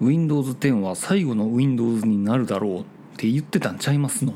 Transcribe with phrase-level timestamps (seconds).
[0.00, 2.84] Windows 10は最後の Windows になるだろうっ
[3.16, 4.34] て言ってたんちゃいますの？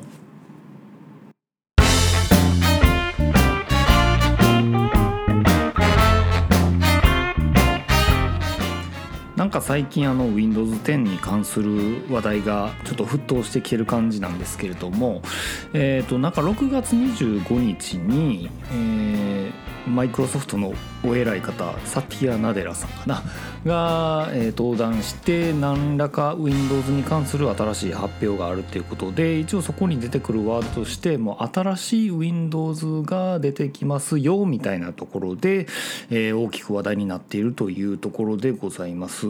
[9.37, 15.23] なんか最近あの Windows 10に関する話題がちょっと沸騰してきてる感じなんですけれども
[15.73, 19.28] えっ、ー、となんか6月25日に、えー
[19.89, 20.73] マイクロソフトの
[21.05, 23.23] お偉い方サティア・ナデラさんかな？
[23.65, 35.67] が、えー、登壇して何らか Windows に関する新しい発表があるっていうことで一応そこに出てくるワードとしてもう新しい Windows が出てきますよみたいなところで、
[36.11, 39.27] えー、大きく話題になっているというところでございます。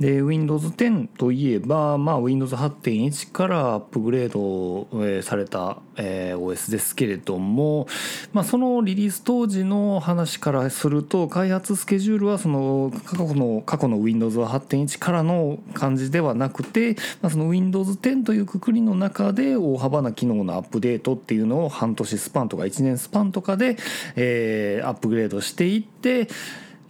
[0.00, 7.86] で Windows 10といえば、まあ、Windows 8.1からアップグレード、えー、された、えー、OS ですけれども、
[8.32, 23.76] まあ、そのリリース当時の話からすると開発スケジュールはその過去の過去の Windows8.1 からの感じではなくて、まあ、その Windows10 というくくりの中で大幅な機能のアップデートっていうのを半年スパンとか1年スパンとかで、
[24.16, 26.28] えー、アップグレードしていって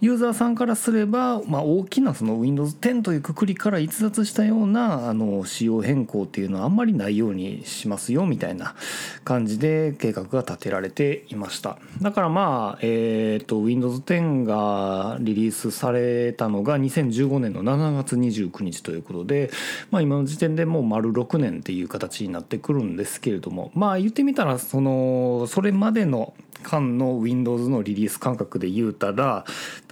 [0.01, 8.75] ユーザーさんからすれば、まあ、大きなその Windows 10というくくりから逸脱したようなあの仕様変更っていうのはあんまりないようにしますよみたいな
[9.23, 11.77] 感じで計画が立てられていました。
[12.01, 19.49] だからまあ、えーと、Windows 10がリリースされたのが2015年の7月29日ということで、
[19.91, 26.33] まあ、今の時点でもう丸6年っていう形になってくるんですけれどもまあ言ってみたらそのそれまでの
[26.65, 29.45] 間の Windows のリリース感覚で言うたら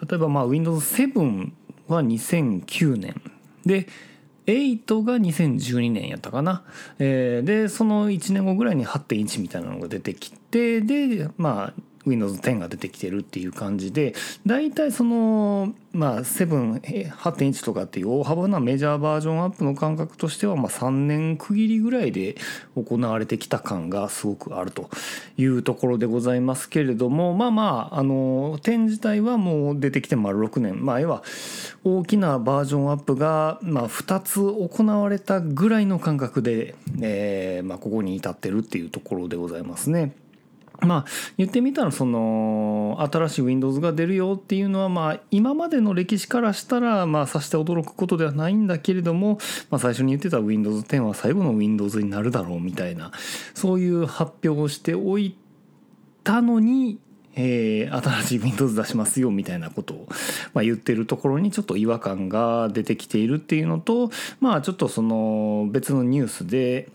[0.10, 1.52] 例えばまあ Windows7
[1.88, 3.22] は2009年。
[3.66, 3.88] で
[4.46, 6.64] 8が2012年やったかな、
[7.00, 14.14] えー、でその1年後ぐらいに8.1みたいなのが出てきてでまあ Windows 10が出てきてるっていう感じで
[14.46, 22.36] 大体そのまあ7.8.1とかっていう大幅なメジャーバージョンアップの感覚としてはまあ3年区切りぐらいで
[22.76, 24.90] 行われてきた感がすごくあると
[25.38, 31.24] いうところでございますけれどもまあまああの10自体はもう出てきて丸6年まあ要は
[31.84, 40.23] 大きなバージョンアップがまあ2つ行われたぐらいの感覚で、えーまあ、ここに至ってるっていうところでございますね。
[40.86, 41.06] まあ
[41.38, 49.40] 言ってみたらその新しい Windows が出るよっていうのはまあ今までの歴史からしたらまあさして驚くことではないんだけれども、
[49.70, 53.12] まあ、最初に言ってた Windows 10は最後の Windows になるだろうみたいな
[53.54, 55.36] そういう発表をしておい
[56.24, 57.00] たのに
[57.36, 60.08] えー、新しい Windows 出しますよみたいなことを、
[60.54, 66.90] まあ、言ってるところにちょっと違和感が出てきているっていうのとまあちょっとその別のニュースで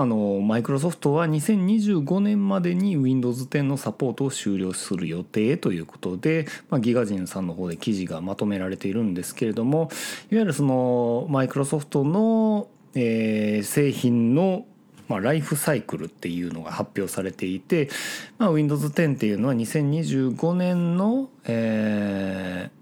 [0.00, 9.90] あ、のマイクロソフトは2025年までに Windows 10のサポートを終了する予定ということで、まあ、ギガ人さんの方で記事がまとめられているんですけれども
[10.30, 14.64] いわゆるそのマイクロソフトの、えー、製品の
[15.08, 17.90] まあ、ライフサイクルっていうのが発表されていて、
[18.38, 22.81] まあ、Windows 10っていうのは2025年の、えー、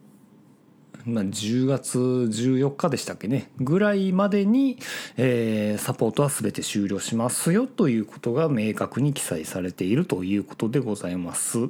[1.04, 4.78] ま、10月14日でしたっけねぐらいまでに、
[5.16, 11.68] えー、サポートは全て終了しますよということが明確に記載されているということでございます。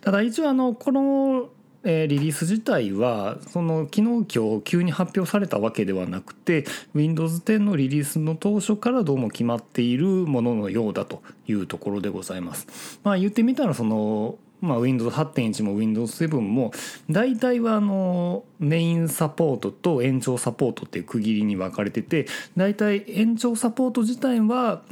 [0.00, 1.50] ただ一応あのこの
[1.84, 6.64] えー、リリース自体はその昨日今日急に発表されたわけではなくて
[6.94, 13.00] Windows 10のリリースの当初からどうも決まっているもののようだというところでございます。
[13.04, 16.72] まあ言ってみたらそのまあ、Windows8.1 も Windows7 も
[17.08, 22.26] 大体はあのメインサポートと延長サポートっていう区切りに分かれてて
[22.56, 24.82] 大体延長サポート自体は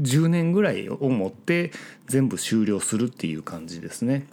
[0.00, 1.72] 10年ぐらいをもって
[2.06, 4.26] 全部終了するっていう感じですね。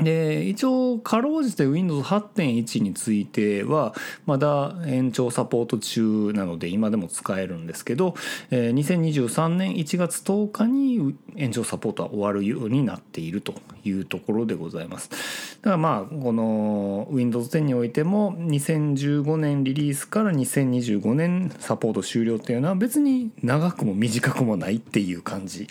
[0.00, 3.94] で一応かろうじて Windows8.1 については
[4.26, 8.10] まだ延長サポート中なので今でも使えるんですけど
[8.50, 15.08] 2023年1月10日に延長サポートは終わるようになっているというところでございます。
[15.62, 25.68] だからまあこの Windows 10においても2015年リリースから2025年サポート終了っていうのは別に長くも短くもないっていう感じ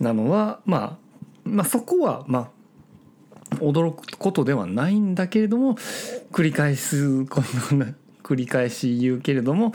[0.00, 1.06] なのはまあ
[1.44, 2.55] まあそこはまあ
[3.56, 5.76] 驚くことではないんだけれども
[6.32, 7.42] 繰り返すこ
[7.72, 7.86] の
[8.22, 9.72] 繰り返し言うけれども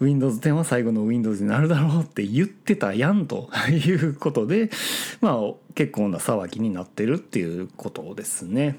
[0.00, 4.70] Windows 10は最後の Windows になるだろうって言ってたやんということで
[5.20, 8.78] まあ結構な騒ぎになってるっていうことですね。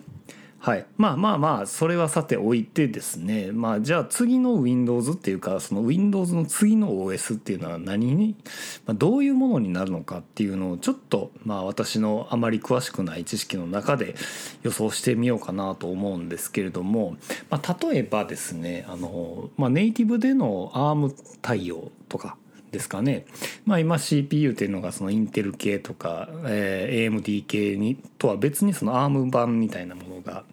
[0.63, 3.51] はい、まあまあまあそれはさておいてですね。
[3.51, 8.37] まあじゃあ次の Windows っていうかその Windows の次の OS っていうのは何に、
[8.85, 14.15] まあ、どういうものになるのかっていうのをちょっとまあ私のあまり詳しくない知識の中で
[14.61, 17.17] 予想してみようかなと思うんですけれども、
[17.49, 22.37] まあ、例えばですねあの、まあ、ネイティブでの ARM 対応とか
[22.73, 23.25] ですかね、
[23.65, 30.43] まあ、今 CPU っていうのがそのインテル系とか、えー、AMD 系にとは別にその ARM 版みたいなものが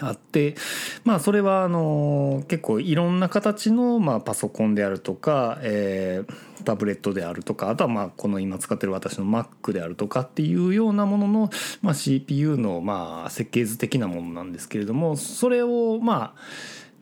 [0.00, 0.56] あって
[1.04, 11.50] まあそれはあの結構いろんな形のまあパソコンであるとか、えー、タブレットであるとかあとはまあこの今使ってる私の Mac であるとかっていうようなものの、
[11.82, 16.40] まあ、CPU のまあ設計図的なものなんですけれどもそれをまあ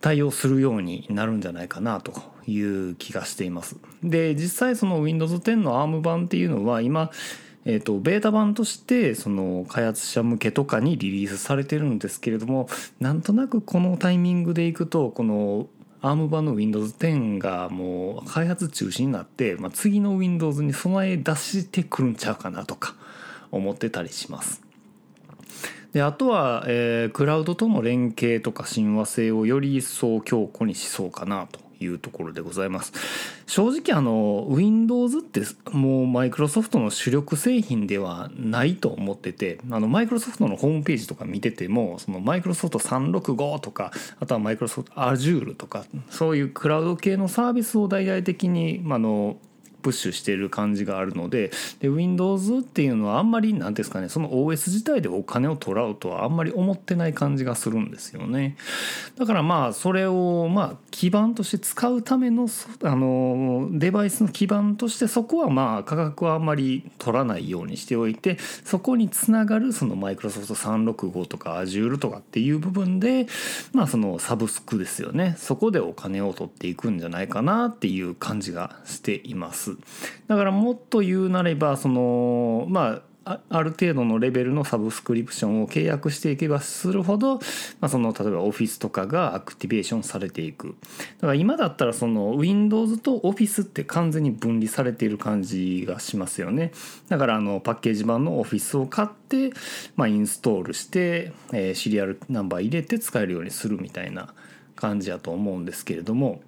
[0.01, 2.13] 対応するようになるんじゃないかなと
[2.47, 3.77] いう気がしています。
[4.03, 7.11] で実際その Windows 10の ARM 版っていうのは今
[7.63, 12.67] えーと、ベータ版としてその開発者向けとかにリリースされてるんですけれども
[12.99, 15.67] なんとなくこのタイミングでいくとこの
[16.01, 22.95] ARM 版の Windows 10がもう開発中止になって、まあ、次の Windows に備え出してくるんちゃうかなとか
[23.51, 24.70] 思ってたりします。
[25.93, 32.93] であとは、えー、クラウドとの連携とか親和性をより一層強固にしそうかなというところでございます。
[33.47, 49.37] 正直あの Windows ってもうマイクロソフトの主力製品ではないと思っててあのマイクロソフトのホームページとか見ててもそのマイクロソフト365とかあとはマイクロソフト Azure とかそういうクラウド系のサービスを大々的にあの
[49.81, 58.57] プッシュしてる感じがあるのでで Windows っていうのはあんまり何ですかねその OS 自体でお金を取らうとはあんまり思ってない感じがするんですよね
[59.17, 62.47] だからまあそれをまあ基盤として使うための
[62.83, 73.27] あのデバイスの基盤としてそこはまあ価格はあんまり取らないようにしておいてそこにつながるそのマイクロソフト365とか Azure とかっていう部分で
[73.73, 79.70] まあそのサブスクですよねそこでお金を取っていくんじゃないかなっていう感じがしています。
[80.27, 87.41] だからもっと言うなればそのまあある程度のレベルのサブスクリプションを契約していけばするほど、ま
[87.81, 90.75] あ、その例えばオフィスとかがアクティベーションされていく。
[91.17, 96.71] だから今だったらその Windows と Office って完全に分離されている感じがしますよね。
[97.09, 99.51] だからあのパッケージ版の Office を買って、
[99.95, 104.33] まあ、インストールして、えー、シリアルナンバー入れて使えるようにするみたいな
[104.75, 106.41] 感じやと思うんですけれども。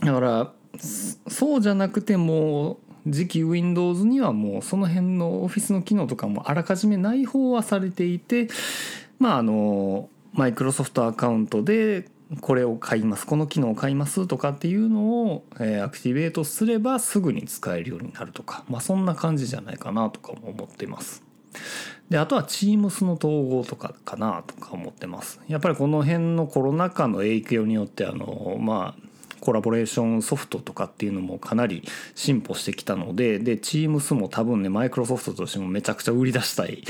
[0.00, 2.78] だからそうじゃなくても
[3.10, 8.48] 次期 Windows にはもうその辺の Office の機能とかもあらかじめ内包はされていて
[9.18, 12.08] まああのマイクロソフトアカウントで
[12.40, 21.22] これを買いますこの機能を買いますとかっていうのを、えー、アクティベートすればすぐに使えるようになるとか、まあ、そんな感じじゃないかなとかも思ってます。
[22.10, 25.40] であとは Teams の統合とかかなとか思ってます。
[25.46, 29.04] やっぱりこの辺のコロナ禍の影響によってあのまあ
[29.44, 36.82] コラボレーションソフトとかっていうのもかなり進歩してきたのでで Teams も多分ねマイクロソフトとしてもめちゃくちゃ売り出したい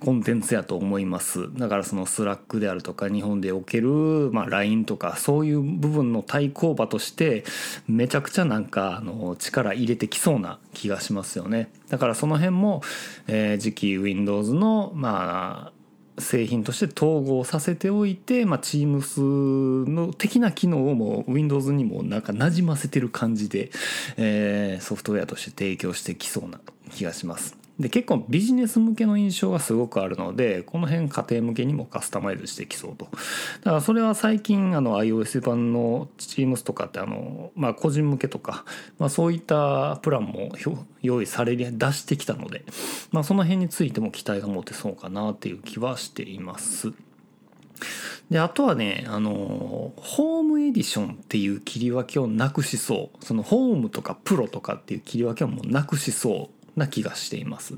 [0.00, 1.48] コンテンツやと思います。
[1.56, 7.44] だからそのスラックであるとか日本でおける、まあ、LINE とかそういう部分の対抗馬として
[7.86, 11.70] めちゃくちゃなんかあの力入れてきそうな気がしますよね。
[11.88, 12.82] だからその辺も、
[13.28, 15.71] えー、次期 Windows のまあ
[16.18, 23.70] 製品として統合させておいて、まあ、Teams の的な機能をもう Windows にもなんか馴染ませてる感じで、
[24.16, 26.60] えー、ソフトウェアとして提供してきそうな
[26.90, 27.61] 気がします。
[27.82, 33.06] で結構ビジネス向けの印象がすごくあるのでこの辺家庭向けにもカスタマイズしてきそうと。
[33.06, 38.64] だからそれは最近あの iOS 版の Teams とかってあの、まあ、個人向けとか、
[38.98, 40.52] まあ、そういったプランも
[41.02, 42.64] 用意され出してきたので、
[43.10, 46.92] まあ、その辺についても期待が持てそうかなっていう気はしています。
[48.30, 53.24] であとはねあのホームエディションっていう切り分けをなくしそう。
[53.24, 56.61] そのホームとかプロとかっていう切り分けをもうなくしそう。
[56.76, 57.74] な気がしています。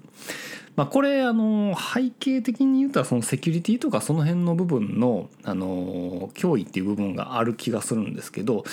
[0.77, 8.65] まあ、これあの背景的に言うとそのセキュリティとかその辺の部分のあの脅威っていう部分がある気がするんですけど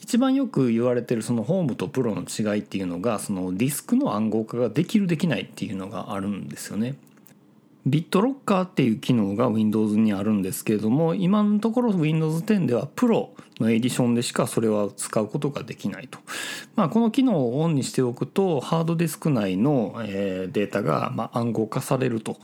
[0.00, 6.96] 一番よく言われてるそのホームとプロの違いっていうのがそのディスクの暗号化ができるできないっていうのがあるんですよね。
[7.88, 16.18] ビットロッカーっていう機能が Windows にあるんですけれども今のところ Windows 10ではプロのエディションでしかそれは使うことができないと、
[16.76, 22.36] まあ、この機能をオンにしておくとハードディスク内のデータがま暗号化されると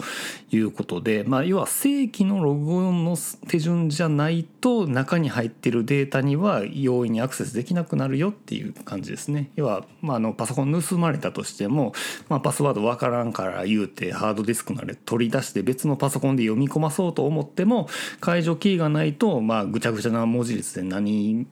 [0.50, 3.16] いうことで、まあ、要は正規のログオンの
[3.48, 9.50] 手順じゃないと中に入ってるデータには容易にアクセスできなくなるよっていう感じですね。
[9.56, 11.92] 要は、まあ、あのパソコン盗まれたとしても、
[12.28, 17.88] まあ、パスワードわからんから言うてハードディスクなで取り出して別のパソコンで読み込まそうと思っても
[18.20, 21.46] 解除キーがないとまあぐちゃぐちゃな文字列で何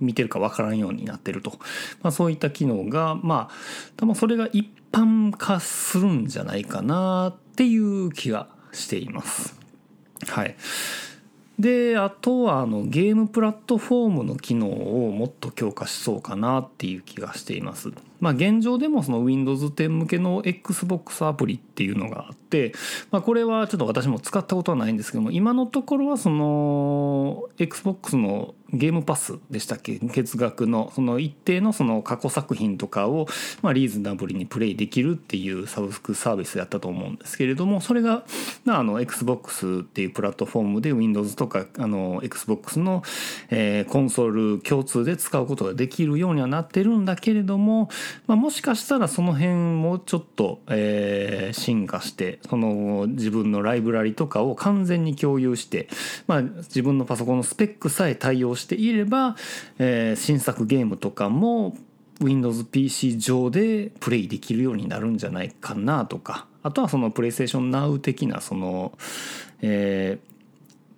[0.00, 1.52] 見てるか分からんようになってると、
[2.02, 3.54] まあ、そういった機能がまあ
[3.96, 9.58] 多分それが一般化するんじゃないかなっていう気がしています。
[10.28, 10.56] はい、
[11.58, 17.92] であとはあのゲームプラットフォームの機能をもっと強化しそうかなっていう気がしています。
[18.20, 22.72] まあ、現状でもその Windows 10向けの XBOX アプリっていうのがあって、
[23.10, 29.98] まあ、これはちょっと私も使ったことはないんですけども今のところはその XBOX のゲームパスでしたっけ？
[30.02, 33.26] 月額のその一定のその過去作品とかを
[33.62, 38.24] まあリーズナブルにプレイできるっていうサブスクサービスやったと思うんですけれどもそれが
[38.64, 43.02] まああの XBOX っていうプラットフォームで Windows とかあの XBOX の
[43.50, 47.88] えコンソール共通で使うことができるようにはなってるんだけれども
[48.26, 55.88] まあもしかしたらその辺もちょっとえ進化してその自分のライブラリとかを完全に共有して
[56.26, 59.36] まあ自分のパソコンのスペックさえ対応してしていれば、
[59.78, 61.76] えー、新作ゲームとかも
[62.20, 68.92] WindowsPC 上でプレイできるようになるんじゃないかなとかあとはその PlayStation Now 的なその、
[69.60, 70.34] えー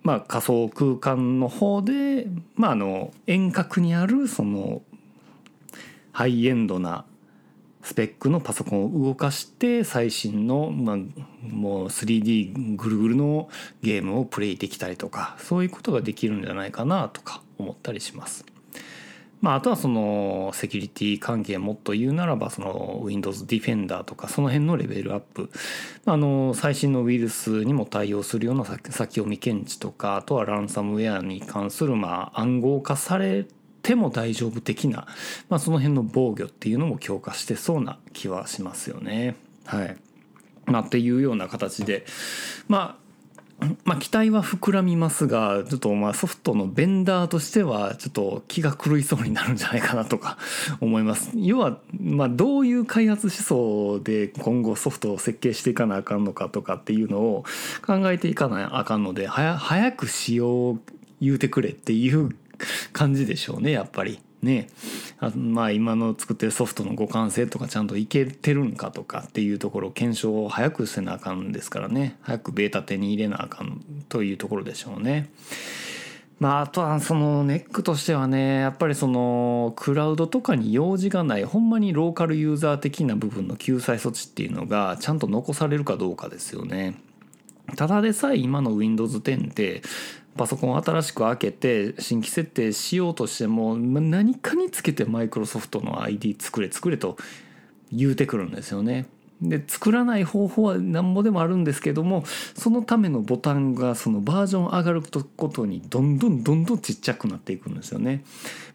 [0.03, 4.81] まあ、仮想空間の方で、まあ、あの遠隔にあるその
[6.17, 7.05] ハイエンドな
[7.83, 10.97] スペックのパソコンを動かして最新の、まあ、
[11.47, 13.49] もう 3D ぐるぐるの
[13.83, 18.47] ゲームをプレイできたりとかそういうことができるんじゃないかなとか思ったりします。
[19.41, 25.51] まあ、あとはそのセキュリティ関係もっと言うならばその Windows Defender とかその辺のレベルアップ
[26.05, 33.45] あの最新のウイルスにも対応するような先読み検知とかあとはランサムウェアに関するまあ暗号化され
[33.87, 35.07] ても大丈夫的な、
[35.47, 39.37] まあ、その辺の防御っていうのも強化してそうな気はしますよね。
[39.65, 39.95] はい
[40.65, 42.05] まあ、っていうような形で
[42.67, 43.07] まあ
[43.85, 50.37] まあ、期待は膨らみますがちょっとまあソフトのベンダーとしてはちょっと気が狂いそうになるんじゃないかなとか
[50.79, 57.45] 思います要はまあどういう開発思想で今後ソフトを設計していかなあかんのかとかっていうのを
[57.83, 60.81] 考えていかなあかんので早くしよう
[61.19, 62.35] 言うてくれっていう
[62.93, 64.19] 感じでしょうねやっぱり。
[64.41, 64.67] ね
[65.19, 75.29] あまあ今の作ってるソフトの互換性とかちゃんといけてるんかとかっていうところ検証を早くせなあかんですからね早くベータ手に入れなあかんというところでしょうね。
[76.39, 87.01] まあ、あとはそのネックとしてはねやっぱりそのクラウドとかに用事がないほんまにローカルユーザー的な部分の救済措置っていうのがちゃんと残されるかどうかですよね。
[87.75, 89.81] ただでさえ今の Windows 10って
[90.37, 97.17] パソコン新しく開けて新規設定しようとしても何かにつけてマイクロソフトの ID 作れ作れと
[97.91, 99.07] 言うてくるんですよね。
[99.41, 102.23] で作らない方法はなんぼでもあるんですけども
[102.55, 105.03] そのためのボタンがそのバージョン上がる
[105.35, 108.23] ことにどんどんどんどんちっちゃくなっていくんですよね。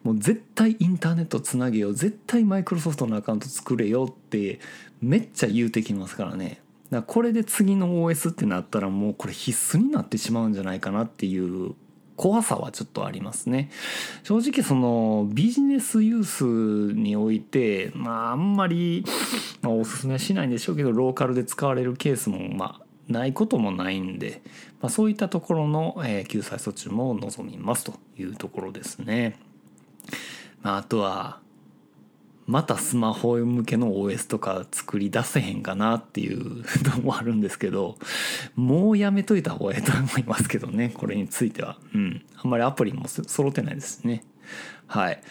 [0.05, 4.61] もう絶対インターネットつなげよう絶対マイクロソフトのアカウント作れよって
[5.01, 6.61] めっちゃ言うてきますからね。
[6.93, 11.75] だこれで次の OS ってなったらもうこれ必須になってしまうんじゃないかなっていう
[12.17, 13.71] 怖さはちょっとありますね
[14.23, 19.05] 正直そのビジネスユースにおいてまああんまり、
[19.63, 24.43] ま、おすすめはしないんでしょうけどローカルで使われるケースもまあないこともないんで、
[24.81, 29.37] まあ、そういったところの、え、救済措置も望みますというところですね。
[30.63, 31.41] ま、あとは
[32.53, 37.97] またスマホ向けの OS とか作り出せへんかなっていう のもあるんですけど
[38.57, 41.79] もうやめといた方がいいと思いますけどねこれについては。
[41.95, 42.23] うん。
[42.37, 44.23] あんまりアプリも揃ってないですね。
[44.87, 45.23] はい。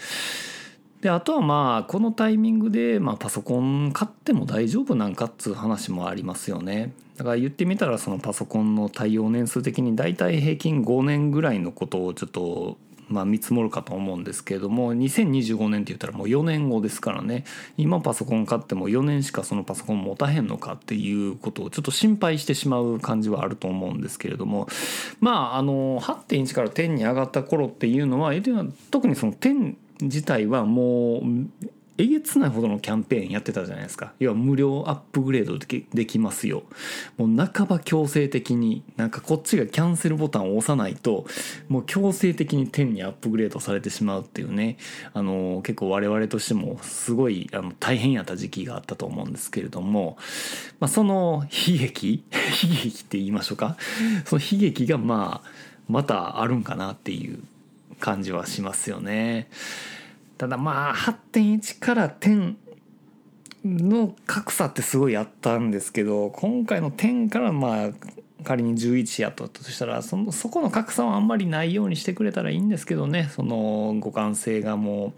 [1.02, 6.94] であとはまあこのタイミングで、まあ、パソコン買っても大丈夫なんかっつう話もありますよね。
[7.18, 12.78] だから言ってみたらそのパソコンの対応年数的に大体平均5年ぐらいのことをちょっと
[13.12, 17.44] まあ、見積もるかと思うんですけれども2025年って言ったらもう4年後ですからね。
[17.78, 24.68] 今パソコン買っても4年しかそのパソコン持たへんのかっていうことをちょっと心配してしまう感じはあると思うんですけれども。
[25.20, 28.34] まああの8.1から10に上がった頃っていうのは
[28.90, 31.22] 特にその10自体はもう
[32.02, 34.14] えげつないほどのキャンペーンやってたじゃないですか。
[34.20, 35.60] 要は無料アップグレード
[35.94, 36.64] できますよ。
[37.18, 41.26] もう半ば強制的になんかこっちがキャンセルボタンを押さないと
[41.70, 44.78] もう強制的に10にアップグレードされてしまうっていうね。
[45.14, 50.18] あの結構我々としてもすごいあの大変やった時期があったと思うんですけれども、
[50.80, 52.24] まあ、その悲劇
[52.64, 53.78] 悲劇って言いましょうか。
[54.26, 55.50] その悲劇がまあ
[55.88, 57.40] またあるんかなっていう
[58.00, 59.48] 感じはしますよね。
[60.42, 62.56] ただまあ8.1から10
[63.64, 67.90] の格差ってすごいあったんですけど今回の10からまあ
[68.44, 75.14] 仮に11やったとしたらそのそこの格差はあんまりないようにしてくれたらいいんですけどねその互換性がも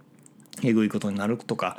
[0.62, 1.78] うえぐいことになるとか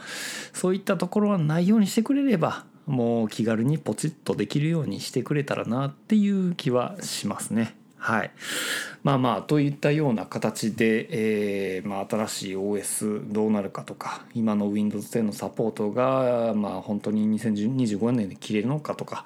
[0.54, 7.76] そういったところはないようにしてくれればもう気軽にポチッとできるようにしてくれたらなっていう気はしますね。
[8.04, 8.30] はい、
[9.02, 19.24] まあまあといったような形で、えーまあ、新しい OS どうなるかとか今の Windows 10のサポートが、まあ、本当に2025年で切れるのかとか